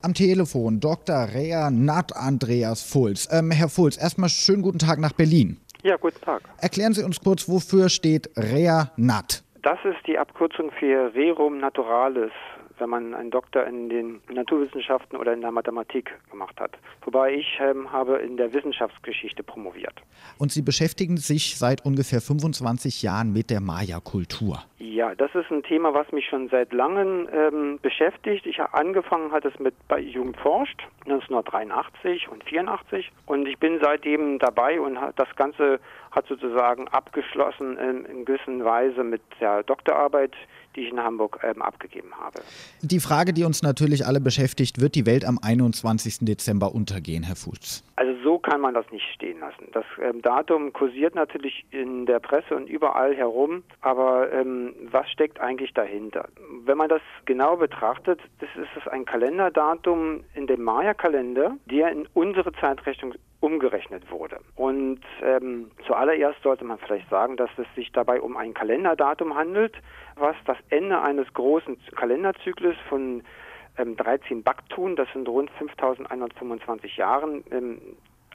Am 0.00 0.14
Telefon 0.14 0.78
Dr. 0.78 1.34
Rea 1.34 1.70
Nat 1.72 2.14
Andreas 2.14 2.88
Fulz. 2.88 3.28
Ähm, 3.32 3.50
Herr 3.50 3.68
Fulz, 3.68 4.00
erstmal 4.00 4.28
schönen 4.28 4.62
guten 4.62 4.78
Tag 4.78 5.00
nach 5.00 5.12
Berlin. 5.12 5.56
Ja, 5.82 5.96
guten 5.96 6.20
Tag. 6.20 6.42
Erklären 6.58 6.92
Sie 6.92 7.02
uns 7.02 7.18
kurz, 7.18 7.48
wofür 7.48 7.88
steht 7.88 8.30
Rea 8.36 8.92
Nat? 8.96 9.42
Das 9.64 9.80
ist 9.82 10.06
die 10.06 10.16
Abkürzung 10.16 10.70
für 10.78 11.12
Rerum 11.16 11.58
Naturalis 11.58 12.30
wenn 12.80 12.90
man 12.90 13.14
einen 13.14 13.30
Doktor 13.30 13.66
in 13.66 13.88
den 13.88 14.20
Naturwissenschaften 14.32 15.16
oder 15.16 15.32
in 15.32 15.40
der 15.40 15.52
Mathematik 15.52 16.10
gemacht 16.30 16.58
hat. 16.60 16.72
Wobei 17.02 17.34
ich 17.34 17.58
ähm, 17.60 17.90
habe 17.92 18.18
in 18.18 18.36
der 18.36 18.52
Wissenschaftsgeschichte 18.52 19.42
promoviert. 19.42 19.94
Und 20.38 20.52
Sie 20.52 20.62
beschäftigen 20.62 21.16
sich 21.16 21.56
seit 21.56 21.84
ungefähr 21.84 22.20
25 22.20 23.02
Jahren 23.02 23.32
mit 23.32 23.50
der 23.50 23.60
Maya-Kultur. 23.60 24.58
Ja, 24.78 25.14
das 25.14 25.34
ist 25.34 25.50
ein 25.50 25.62
Thema, 25.62 25.94
was 25.94 26.10
mich 26.12 26.26
schon 26.26 26.48
seit 26.48 26.72
langem 26.72 27.28
ähm, 27.32 27.78
beschäftigt. 27.82 28.46
Ich 28.46 28.58
habe 28.58 28.74
angefangen 28.74 29.32
hat 29.32 29.44
es 29.44 29.58
mit 29.58 29.74
bei 29.88 30.00
Jugend 30.00 30.36
forscht 30.36 30.82
1983 31.04 32.28
und 32.28 32.44
84 32.44 33.10
und 33.26 33.46
ich 33.46 33.58
bin 33.58 33.78
seitdem 33.80 34.38
dabei 34.38 34.80
und 34.80 34.98
das 35.16 35.28
Ganze 35.36 35.80
hat 36.18 36.26
sozusagen 36.26 36.88
abgeschlossen 36.88 37.78
in, 37.78 38.04
in 38.04 38.24
gewisser 38.24 38.64
Weise 38.64 39.04
mit 39.04 39.22
der 39.40 39.62
Doktorarbeit, 39.62 40.32
die 40.74 40.82
ich 40.82 40.90
in 40.90 41.00
Hamburg 41.00 41.38
ähm, 41.42 41.62
abgegeben 41.62 42.10
habe. 42.18 42.40
Die 42.82 42.98
Frage, 42.98 43.32
die 43.32 43.44
uns 43.44 43.62
natürlich 43.62 44.04
alle 44.04 44.20
beschäftigt, 44.20 44.80
wird 44.80 44.96
die 44.96 45.06
Welt 45.06 45.24
am 45.24 45.38
21. 45.40 46.18
Dezember 46.22 46.74
untergehen, 46.74 47.22
Herr 47.22 47.36
Fuchs? 47.36 47.84
Also 47.96 48.12
so 48.24 48.38
kann 48.38 48.60
man 48.60 48.74
das 48.74 48.84
nicht 48.90 49.06
stehen 49.14 49.38
lassen. 49.40 49.68
Das 49.72 49.84
ähm, 50.02 50.20
Datum 50.22 50.72
kursiert 50.72 51.14
natürlich 51.14 51.64
in 51.70 52.06
der 52.06 52.18
Presse 52.18 52.56
und 52.56 52.68
überall 52.68 53.14
herum, 53.14 53.62
aber 53.80 54.32
ähm, 54.32 54.74
was 54.90 55.08
steckt 55.10 55.40
eigentlich 55.40 55.72
dahinter? 55.74 56.28
Wenn 56.64 56.78
man 56.78 56.88
das 56.88 57.02
genau 57.26 57.56
betrachtet, 57.56 58.20
das 58.40 58.48
ist 58.56 58.88
ein 58.88 59.04
Kalenderdatum 59.04 60.24
in 60.34 60.48
dem 60.48 60.62
Maya-Kalender, 60.62 61.56
der 61.66 61.92
in 61.92 62.08
unsere 62.14 62.52
Zeitrechnung 62.52 63.14
umgerechnet 63.40 64.10
wurde. 64.10 64.40
Und 64.56 65.00
ähm, 65.22 65.70
zuallererst 65.86 66.42
sollte 66.42 66.64
man 66.64 66.78
vielleicht 66.78 67.08
sagen, 67.08 67.36
dass 67.36 67.50
es 67.56 67.66
sich 67.74 67.92
dabei 67.92 68.20
um 68.20 68.36
ein 68.36 68.54
Kalenderdatum 68.54 69.36
handelt, 69.36 69.76
was 70.16 70.36
das 70.44 70.56
Ende 70.70 71.00
eines 71.00 71.32
großen 71.34 71.78
Kalenderzyklus 71.94 72.76
von 72.88 73.22
ähm, 73.78 73.96
13 73.96 74.42
Baktun, 74.42 74.96
das 74.96 75.08
sind 75.12 75.28
rund 75.28 75.50
5125 75.52 76.96
Jahren, 76.96 77.44
ähm, 77.52 77.80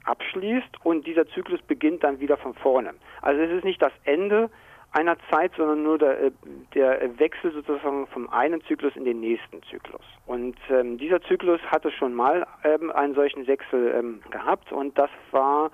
abschließt 0.05 0.83
und 0.83 1.05
dieser 1.05 1.27
Zyklus 1.27 1.61
beginnt 1.61 2.03
dann 2.03 2.19
wieder 2.19 2.37
von 2.37 2.53
vorne. 2.55 2.93
Also 3.21 3.41
es 3.41 3.51
ist 3.51 3.63
nicht 3.63 3.81
das 3.81 3.93
Ende 4.03 4.49
einer 4.93 5.17
Zeit, 5.29 5.51
sondern 5.57 5.83
nur 5.83 5.97
der, 5.97 6.21
äh, 6.21 6.31
der 6.73 7.19
Wechsel 7.19 7.51
sozusagen 7.51 8.07
vom 8.07 8.29
einen 8.29 8.63
Zyklus 8.63 8.95
in 8.95 9.05
den 9.05 9.19
nächsten 9.19 9.61
Zyklus. 9.63 10.01
Und 10.25 10.55
ähm, 10.69 10.97
dieser 10.97 11.21
Zyklus 11.23 11.59
hatte 11.67 11.91
schon 11.91 12.13
mal 12.13 12.47
ähm, 12.63 12.91
einen 12.91 13.15
solchen 13.15 13.45
Wechsel 13.47 13.93
ähm, 13.97 14.21
gehabt 14.29 14.71
und 14.71 14.97
das 14.97 15.09
war 15.31 15.71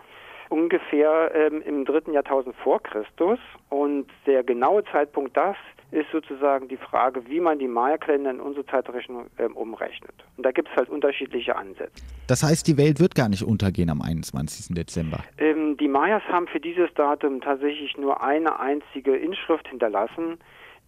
ungefähr 0.50 1.31
ähm, 1.36 1.61
im 1.61 1.86
dritten 1.86 2.14
Jahrtausend 2.14 2.56
vor 2.58 2.81
Christus. 2.81 3.39
Und 3.70 4.08
der 4.26 4.44
genaue 4.44 4.84
Zeitpunkt 4.86 5.38
das 5.38 5.56
ist 5.92 6.09
sozusagen 6.12 6.68
die 6.68 6.78
Frage, 6.78 7.28
wie 7.28 7.40
man 7.40 7.58
die 7.58 7.68
Maya-Kalender 7.68 8.32
in 8.32 8.40
unsere 8.40 8.66
Zeitrechnung 8.66 9.26
ähm, 9.38 9.56
umrechnet. 9.56 10.14
Und 10.38 10.45
da 10.45 10.52
gibt 10.52 10.70
es 10.70 10.76
halt 10.76 10.90
unterschiedliche 10.90 11.56
Ansätze. 11.56 12.04
Das 12.28 12.44
heißt, 12.44 12.68
die 12.68 12.78
Welt 12.78 13.00
wird 13.00 13.16
gar 13.16 13.30
nicht 13.30 13.44
untergehen 13.44 13.90
am 13.90 14.02
21. 14.02 14.76
Dezember? 14.76 15.23
Ähm, 15.38 15.78
die 15.78 15.88
Mayas 15.88 16.22
haben 16.30 16.48
für 16.48 16.60
dieses 16.60 16.94
Datum 16.94 17.42
tatsächlich 17.42 17.98
nur 17.98 18.22
eine 18.22 18.60
einzige 18.60 19.16
Inschrift 19.16 19.67
hinterlassen, 19.67 20.38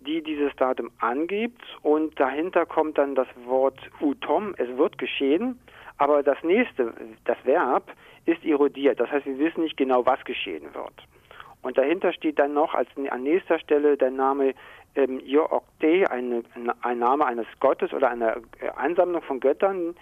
die 0.02 0.22
dieses 0.22 0.56
Datum 0.58 0.92
angibt. 1.00 1.64
Und 1.82 2.20
dahinter 2.20 2.66
kommt 2.66 2.98
dann 2.98 3.16
das 3.16 3.28
Wort 3.46 3.80
Utom, 4.00 4.54
es 4.58 4.78
wird 4.78 4.98
geschehen. 4.98 5.60
Aber 5.98 6.24
das 6.24 6.38
nächste, 6.44 6.94
das 7.26 7.38
Verb, 7.44 7.92
ist 8.26 8.44
erodiert. 8.46 9.00
Das 9.00 9.10
heißt, 9.12 9.26
wir 9.26 9.38
wissen 9.40 9.64
nicht 9.64 9.78
genau, 9.78 10.06
was 10.06 10.24
geschehen 10.26 10.66
wird. 10.74 10.94
Und 11.62 11.78
dahinter 11.78 12.12
steht 12.14 12.40
dann 12.40 12.54
noch 12.54 12.74
als 12.74 12.90
an 13.10 13.24
nächster 13.24 13.60
Stelle 13.60 13.98
der 13.98 14.12
Name 14.12 14.54
ähm, 14.96 15.22
Yookte, 15.26 16.10
eine, 16.10 16.44
ein 16.82 17.00
Name 17.00 17.26
eines 17.26 17.48
Gottes 17.60 17.94
oder 17.94 18.10
einer 18.10 18.38
äh, 18.60 18.70
Ansammlung 18.76 19.22
von 19.22 19.40
Göttern, 19.40 19.96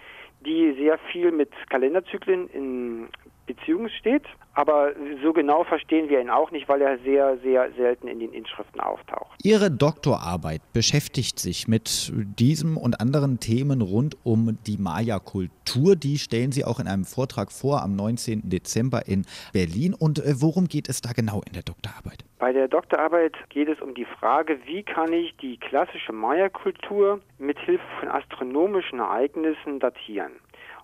die 0.44 0.74
sehr 0.78 0.98
viel 1.12 1.32
mit 1.32 1.50
Kalenderzyklen 1.68 2.48
in 2.50 3.08
Beziehung 3.46 3.88
steht. 3.88 4.22
Aber 4.54 4.92
so 5.22 5.32
genau 5.32 5.64
verstehen 5.64 6.08
wir 6.08 6.20
ihn 6.20 6.30
auch 6.30 6.50
nicht, 6.50 6.68
weil 6.68 6.80
er 6.82 6.98
sehr, 6.98 7.38
sehr 7.38 7.72
selten 7.72 8.08
in 8.08 8.18
den 8.18 8.32
Inschriften 8.32 8.80
auftaucht. 8.80 9.38
Ihre 9.42 9.70
Doktorarbeit 9.70 10.60
beschäftigt 10.72 11.38
sich 11.38 11.68
mit 11.68 12.12
diesem 12.38 12.76
und 12.76 13.00
anderen 13.00 13.38
Themen 13.40 13.80
rund 13.80 14.16
um 14.24 14.58
die 14.66 14.76
Maya-Kultur. 14.76 15.96
Die 15.96 16.18
stellen 16.18 16.52
Sie 16.52 16.64
auch 16.64 16.80
in 16.80 16.88
einem 16.88 17.04
Vortrag 17.04 17.52
vor 17.52 17.82
am 17.82 17.94
19. 17.94 18.48
Dezember 18.48 19.06
in 19.06 19.24
Berlin. 19.52 19.94
Und 19.94 20.18
äh, 20.18 20.40
worum 20.40 20.66
geht 20.66 20.88
es 20.88 21.00
da 21.00 21.12
genau 21.12 21.42
in 21.46 21.52
der 21.52 21.62
Doktorarbeit? 21.62 22.24
Bei 22.40 22.54
der 22.54 22.68
Doktorarbeit 22.68 23.34
geht 23.50 23.68
es 23.68 23.82
um 23.82 23.92
die 23.92 24.06
Frage, 24.06 24.58
wie 24.64 24.82
kann 24.82 25.12
ich 25.12 25.36
die 25.36 25.58
klassische 25.58 26.14
Maya-Kultur 26.14 27.20
mit 27.38 27.58
Hilfe 27.58 27.84
von 28.00 28.08
astronomischen 28.08 28.98
Ereignissen 28.98 29.78
datieren. 29.78 30.32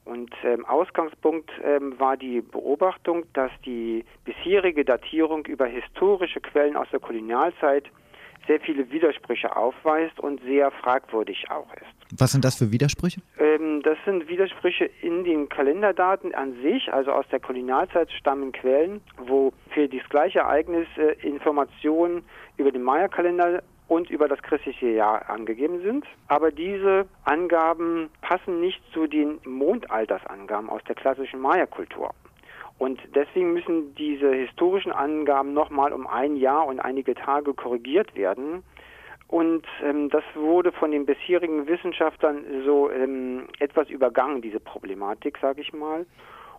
Und 0.04 0.34
ähm, 0.44 0.66
Ausgangspunkt 0.66 1.50
ähm, 1.64 1.98
war 1.98 2.18
die 2.18 2.42
Beobachtung, 2.42 3.24
dass 3.32 3.50
die 3.64 4.04
bisherige 4.26 4.84
Datierung 4.84 5.46
über 5.46 5.64
historische 5.64 6.42
Quellen 6.42 6.76
aus 6.76 6.88
der 6.92 7.00
Kolonialzeit 7.00 7.84
sehr 8.46 8.60
viele 8.60 8.90
Widersprüche 8.90 9.54
aufweist 9.56 10.18
und 10.20 10.40
sehr 10.42 10.70
fragwürdig 10.70 11.50
auch 11.50 11.72
ist. 11.74 12.20
Was 12.20 12.32
sind 12.32 12.44
das 12.44 12.56
für 12.56 12.70
Widersprüche? 12.70 13.20
Ähm, 13.38 13.82
das 13.82 13.98
sind 14.04 14.28
Widersprüche 14.28 14.90
in 15.02 15.24
den 15.24 15.48
Kalenderdaten 15.48 16.34
an 16.34 16.54
sich, 16.62 16.92
also 16.92 17.12
aus 17.12 17.26
der 17.30 17.40
Kolonialzeit 17.40 18.10
stammen 18.12 18.52
Quellen, 18.52 19.00
wo 19.18 19.52
für 19.70 19.88
das 19.88 20.08
gleiche 20.08 20.40
Ereignis 20.40 20.86
äh, 20.96 21.12
Informationen 21.26 22.22
über 22.56 22.70
den 22.70 22.82
Maya-Kalender 22.82 23.62
und 23.88 24.10
über 24.10 24.28
das 24.28 24.42
christliche 24.42 24.88
Jahr 24.88 25.28
angegeben 25.28 25.80
sind. 25.82 26.04
Aber 26.28 26.50
diese 26.50 27.06
Angaben 27.24 28.10
passen 28.20 28.60
nicht 28.60 28.80
zu 28.92 29.06
den 29.06 29.38
Mondaltersangaben 29.44 30.68
aus 30.68 30.82
der 30.84 30.94
klassischen 30.94 31.40
Maya-Kultur. 31.40 32.12
Und 32.78 33.00
deswegen 33.14 33.52
müssen 33.52 33.94
diese 33.94 34.32
historischen 34.32 34.92
Angaben 34.92 35.54
nochmal 35.54 35.92
um 35.92 36.06
ein 36.06 36.36
Jahr 36.36 36.66
und 36.66 36.80
einige 36.80 37.14
Tage 37.14 37.54
korrigiert 37.54 38.14
werden. 38.14 38.62
Und 39.28 39.66
ähm, 39.82 40.08
das 40.10 40.22
wurde 40.34 40.72
von 40.72 40.90
den 40.90 41.06
bisherigen 41.06 41.66
Wissenschaftlern 41.66 42.44
so 42.64 42.90
ähm, 42.90 43.48
etwas 43.58 43.88
übergangen, 43.88 44.42
diese 44.42 44.60
Problematik, 44.60 45.38
sage 45.40 45.62
ich 45.62 45.72
mal. 45.72 46.06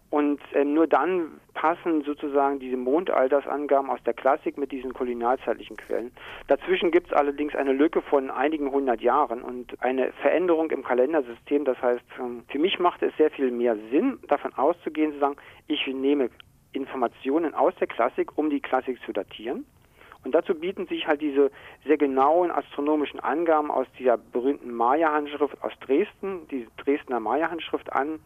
Und 0.10 0.40
äh, 0.54 0.64
nur 0.64 0.88
dann 0.88 1.42
passen 1.54 2.02
sozusagen 2.04 2.60
diese 2.60 2.78
Mondaltersangaben 2.78 3.90
aus 3.90 4.02
der 4.06 4.14
Klassik 4.14 4.58
mit 4.58 4.72
diesen 4.72 4.94
kolonialzeitlichen 4.94 5.76
Quellen. 5.76 6.12
Dazwischen 6.48 6.92
gibt 6.92 7.08
es 7.08 7.14
allerdings 7.14 7.56
eine 7.56 7.74
Lücke 7.74 8.02
von 8.02 8.32
einigen 8.32 8.72
hundert 8.72 9.02
Jahren 9.02 9.42
und 9.42 9.82
eine 9.82 10.14
Veränderung 10.22 10.72
im 10.72 10.84
Kalendersystem. 10.84 11.66
Das 11.66 11.82
heißt, 11.82 12.06
ähm, 12.20 12.44
für 12.48 12.60
mich 12.60 12.80
macht 12.80 13.04
es 13.04 13.16
sehr 13.18 13.32
viel 13.32 13.52
mehr 13.52 13.76
Sinn, 13.92 14.18
davon 14.28 14.54
auszugehen, 14.54 15.12
zu 15.14 15.20
sagen, 15.20 15.36
ich 15.68 15.86
nehme 15.88 16.30
Informationen 16.72 17.54
aus 17.54 17.74
der 17.76 17.88
Klassik, 17.88 18.38
um 18.38 18.50
die 18.50 18.62
Klassik 18.62 19.00
zu 19.06 19.12
datieren. 19.12 19.66
Und 20.24 20.36
dazu 20.36 20.56
bieten 20.56 20.88
sich 20.88 21.08
halt 21.08 21.22
diese 21.22 21.52
sehr 21.86 21.98
genauen 21.98 22.52
astronomischen 22.52 23.20
Angaben 23.20 23.72
aus 23.72 23.88
dieser 24.00 24.18
berühmten 24.18 24.74
Maya-Handschrift 24.74 25.62
aus 25.62 25.72
Dresden, 25.80 26.48
die 26.50 26.68
Dresdner 26.78 27.20
Maya-Handschrift 27.20 27.92
an 27.94 28.20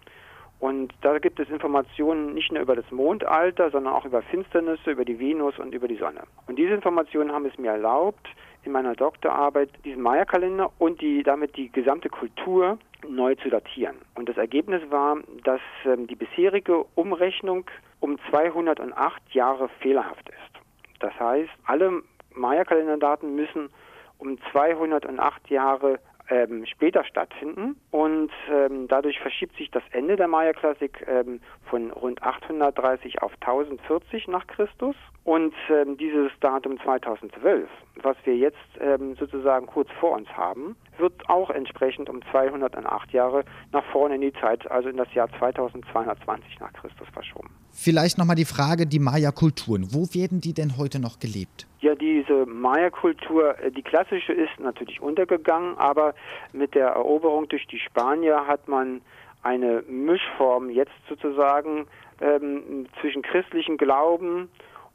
und 0.62 0.94
da 1.02 1.18
gibt 1.18 1.40
es 1.40 1.50
Informationen 1.50 2.36
nicht 2.36 2.52
nur 2.52 2.62
über 2.62 2.76
das 2.76 2.90
Mondalter, 2.92 3.72
sondern 3.72 3.96
auch 3.96 4.06
über 4.06 4.22
Finsternisse, 4.22 4.92
über 4.92 5.04
die 5.04 5.20
Venus 5.20 5.58
und 5.58 5.74
über 5.74 5.88
die 5.88 5.96
Sonne. 5.96 6.22
Und 6.46 6.60
diese 6.60 6.76
Informationen 6.76 7.32
haben 7.32 7.48
es 7.48 7.58
mir 7.58 7.72
erlaubt, 7.72 8.28
in 8.64 8.72
meiner 8.72 8.94
Doktorarbeit 8.94 9.72
diesen 9.84 10.04
Maya-Kalender 10.04 10.72
und 10.78 11.02
die, 11.02 11.24
damit 11.24 11.58
die 11.58 11.72
gesamte 11.72 12.10
Kultur 12.10 12.78
neu 13.10 13.34
zu 13.34 13.50
datieren. 13.50 13.96
Und 14.14 14.30
das 14.30 14.38
Ergebnis 14.38 14.84
war, 14.92 15.18
dass 15.44 15.62
ähm, 15.84 16.06
die 16.06 16.16
bisherige 16.16 16.84
Umrechnung 16.94 17.66
um 18.00 18.20
208 18.30 19.20
Jahre 19.32 19.68
fehlerhaft 19.80 20.30
ist. 20.30 21.00
Das 21.00 21.20
heißt, 21.20 21.50
alle 21.66 22.04
Maya-Kalenderdaten 22.36 23.36
müssen 23.36 23.72
um 24.20 24.38
208 24.52 25.50
Jahre 25.50 26.00
ähm, 26.30 26.66
später 26.66 27.04
stattfinden. 27.04 27.76
Und 27.92 28.32
ähm, 28.50 28.88
dadurch 28.88 29.20
verschiebt 29.20 29.56
sich 29.58 29.72
das 29.72 29.84
Ende 29.92 30.16
der 30.16 30.28
Maya-Klassik 30.28 31.06
ähm, 31.08 31.42
von 31.70 31.92
rund 31.92 32.22
830 32.24 33.22
auf 33.22 33.34
1040 33.42 34.28
nach 34.28 34.48
Christus. 34.48 34.96
Und 35.24 35.54
ähm, 35.70 35.98
dieses 35.98 36.32
Datum 36.40 36.80
2012, 36.82 37.70
was 38.02 38.18
wir 38.24 38.36
jetzt 38.36 38.58
ähm, 38.80 39.16
sozusagen 39.16 39.68
kurz 39.68 39.90
vor 40.00 40.12
uns 40.12 40.30
haben, 40.30 40.76
wird 41.02 41.30
auch 41.30 41.50
entsprechend 41.50 42.10
um 42.10 42.22
208 42.32 43.12
Jahre 43.12 43.44
nach 43.72 43.84
vorne 43.92 44.16
in 44.16 44.22
die 44.22 44.34
Zeit, 44.34 44.70
also 44.72 44.90
in 44.90 44.98
das 44.98 45.14
Jahr 45.14 45.28
2220 45.38 46.60
nach 46.60 46.72
Christus 46.74 47.08
verschoben. 47.14 47.50
Vielleicht 47.72 48.18
nochmal 48.18 48.36
die 48.36 48.46
Frage, 48.46 48.86
die 48.86 49.00
Maya-Kulturen, 49.00 49.88
wo 49.92 50.08
werden 50.14 50.40
die 50.40 50.54
denn 50.54 50.78
heute 50.78 51.00
noch 51.00 51.20
gelebt? 51.20 51.68
Ja, 51.80 51.96
diese 51.96 52.46
Maya-Kultur, 52.46 53.58
äh, 53.60 53.72
die 53.72 53.82
klassische 53.82 54.34
ist 54.34 54.60
natürlich 54.60 55.02
untergegangen, 55.02 55.78
aber 55.78 56.14
mit 56.54 56.76
der 56.76 56.90
Eroberung 56.90 57.48
durch 57.50 57.66
die 57.68 57.80
Spanier 57.80 58.46
hat 58.48 58.68
man 58.68 59.02
eine 59.44 59.84
Mischform 59.88 60.70
jetzt 60.70 60.92
sozusagen 61.10 61.88
ähm, 62.22 62.86
zwischen 63.00 63.24
christlichen 63.24 63.78
Glauben 63.78 64.50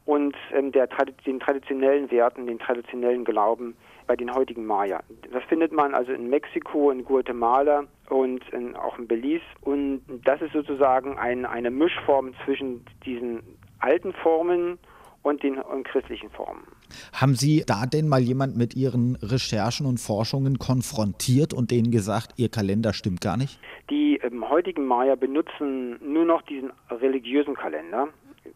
und 0.06 0.36
ähm, 0.52 0.72
der, 0.72 0.88
den 1.26 1.40
traditionellen 1.40 2.10
Werten, 2.10 2.46
den 2.46 2.58
traditionellen 2.58 3.24
Glauben 3.24 3.76
bei 4.06 4.16
den 4.16 4.32
heutigen 4.32 4.64
Maya. 4.64 5.00
Das 5.32 5.42
findet 5.44 5.72
man 5.72 5.94
also 5.94 6.12
in 6.12 6.30
Mexiko, 6.30 6.90
in 6.90 7.04
Guatemala 7.04 7.84
und 8.08 8.40
in, 8.52 8.76
auch 8.76 8.98
in 8.98 9.08
Belize. 9.08 9.42
Und 9.62 10.02
das 10.24 10.40
ist 10.40 10.52
sozusagen 10.52 11.18
ein, 11.18 11.44
eine 11.44 11.70
Mischform 11.70 12.32
zwischen 12.44 12.84
diesen 13.04 13.42
alten 13.80 14.12
Formen 14.12 14.78
und 15.22 15.42
den 15.42 15.58
und 15.58 15.84
christlichen 15.84 16.30
Formen. 16.30 16.62
Haben 17.12 17.34
Sie 17.34 17.64
da 17.66 17.84
denn 17.86 18.08
mal 18.08 18.20
jemand 18.20 18.56
mit 18.56 18.76
Ihren 18.76 19.16
Recherchen 19.16 19.86
und 19.86 19.98
Forschungen 19.98 20.60
konfrontiert 20.60 21.52
und 21.52 21.72
denen 21.72 21.90
gesagt, 21.90 22.34
Ihr 22.36 22.48
Kalender 22.48 22.92
stimmt 22.92 23.20
gar 23.20 23.36
nicht? 23.36 23.58
Die 23.90 24.20
ähm, 24.22 24.48
heutigen 24.48 24.86
Maya 24.86 25.16
benutzen 25.16 25.98
nur 26.00 26.24
noch 26.24 26.42
diesen 26.42 26.70
religiösen 26.90 27.54
Kalender, 27.54 28.08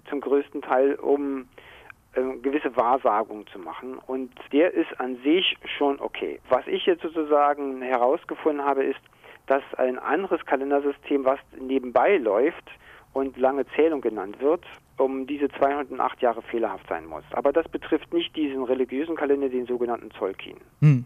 zum 0.08 0.20
größten 0.20 0.62
Teil, 0.62 0.94
um 0.94 1.48
äh, 2.14 2.22
gewisse 2.38 2.74
Wahrsagungen 2.76 3.46
zu 3.48 3.58
machen. 3.58 3.98
Und 4.06 4.32
der 4.52 4.74
ist 4.74 4.98
an 4.98 5.16
sich 5.22 5.56
schon 5.78 6.00
okay. 6.00 6.40
Was 6.48 6.66
ich 6.66 6.86
jetzt 6.86 7.02
sozusagen 7.02 7.82
herausgefunden 7.82 8.64
habe, 8.64 8.84
ist, 8.84 9.00
dass 9.46 9.62
ein 9.76 9.98
anderes 9.98 10.44
Kalendersystem, 10.46 11.24
was 11.24 11.38
nebenbei 11.58 12.16
läuft 12.16 12.70
und 13.12 13.36
lange 13.36 13.66
Zählung 13.74 14.00
genannt 14.00 14.40
wird, 14.40 14.64
um 15.00 15.26
diese 15.26 15.48
208 15.48 16.20
Jahre 16.20 16.42
fehlerhaft 16.42 16.86
sein 16.88 17.06
muss. 17.06 17.24
Aber 17.32 17.52
das 17.52 17.66
betrifft 17.68 18.12
nicht 18.12 18.36
diesen 18.36 18.62
religiösen 18.62 19.16
Kalender, 19.16 19.48
den 19.48 19.66
sogenannten 19.66 20.10
Zolkin. 20.12 20.56
Hm. 20.80 21.04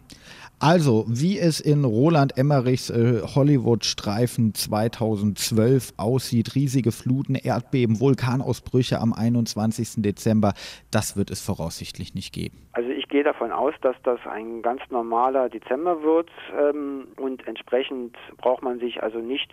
Also, 0.58 1.04
wie 1.08 1.38
es 1.38 1.60
in 1.60 1.84
Roland 1.84 2.36
Emmerichs 2.36 2.90
äh, 2.90 3.22
Hollywood-Streifen 3.22 4.54
2012 4.54 5.92
aussieht, 5.96 6.54
riesige 6.54 6.92
Fluten, 6.92 7.34
Erdbeben, 7.34 8.00
Vulkanausbrüche 8.00 9.00
am 9.00 9.12
21. 9.12 10.02
Dezember, 10.02 10.54
das 10.90 11.16
wird 11.16 11.30
es 11.30 11.44
voraussichtlich 11.44 12.14
nicht 12.14 12.32
geben. 12.32 12.66
Also 12.72 12.90
ich 12.90 13.08
gehe 13.08 13.24
davon 13.24 13.52
aus, 13.52 13.74
dass 13.82 13.96
das 14.02 14.18
ein 14.26 14.62
ganz 14.62 14.80
normaler 14.90 15.48
Dezember 15.48 16.02
wird 16.02 16.30
ähm, 16.58 17.08
und 17.16 17.46
entsprechend 17.46 18.16
braucht 18.38 18.62
man 18.62 18.78
sich 18.80 19.02
also 19.02 19.18
nicht 19.18 19.52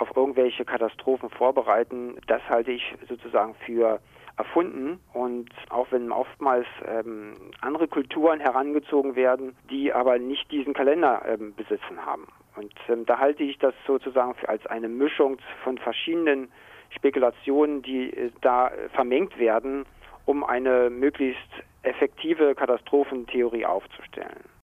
auf 0.00 0.16
irgendwelche 0.16 0.64
Katastrophen 0.64 1.28
vorbereiten, 1.30 2.16
das 2.26 2.42
halte 2.48 2.72
ich 2.72 2.94
sozusagen 3.06 3.54
für 3.66 4.00
erfunden. 4.38 4.98
Und 5.12 5.50
auch 5.68 5.86
wenn 5.90 6.10
oftmals 6.10 6.66
ähm, 6.86 7.36
andere 7.60 7.86
Kulturen 7.86 8.40
herangezogen 8.40 9.14
werden, 9.14 9.54
die 9.68 9.92
aber 9.92 10.18
nicht 10.18 10.50
diesen 10.50 10.72
Kalender 10.72 11.22
ähm, 11.26 11.54
besitzen 11.54 12.04
haben. 12.04 12.26
Und 12.56 12.72
ähm, 12.88 13.04
da 13.04 13.18
halte 13.18 13.42
ich 13.42 13.58
das 13.58 13.74
sozusagen 13.86 14.34
für 14.34 14.48
als 14.48 14.66
eine 14.66 14.88
Mischung 14.88 15.38
von 15.62 15.76
verschiedenen 15.76 16.50
Spekulationen, 16.90 17.82
die 17.82 18.10
äh, 18.10 18.30
da 18.40 18.72
vermengt 18.94 19.38
werden, 19.38 19.84
um 20.24 20.42
eine 20.42 20.88
möglichst 20.88 21.50
effektive 21.82 22.54
Katastrophentheorie 22.54 23.66
aufzustellen. 23.66 24.50